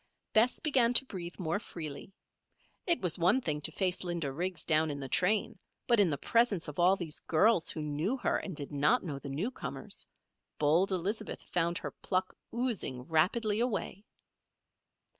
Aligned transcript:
Bess 0.33 0.59
began 0.59 0.95
to 0.95 1.05
breathe 1.05 1.37
more 1.37 1.59
freely. 1.59 2.11
It 2.87 3.01
was 3.01 3.19
one 3.19 3.39
thing 3.39 3.61
to 3.61 3.71
face 3.71 4.03
Linda 4.03 4.31
Riggs 4.31 4.63
down 4.63 4.89
in 4.89 4.99
the 4.99 5.07
train; 5.07 5.59
but 5.85 5.99
in 5.99 6.09
the 6.09 6.17
presence 6.17 6.67
of 6.67 6.79
all 6.79 6.95
these 6.95 7.19
girls 7.19 7.69
who 7.69 7.83
knew 7.83 8.17
her 8.17 8.37
and 8.39 8.55
did 8.55 8.71
not 8.71 9.03
know 9.03 9.19
the 9.19 9.29
newcomers 9.29 10.07
bold 10.57 10.91
Elizabeth 10.91 11.43
found 11.51 11.77
her 11.77 11.91
pluck 11.91 12.33
oozing 12.51 13.03
rapidly 13.03 13.59
away. 13.59 14.03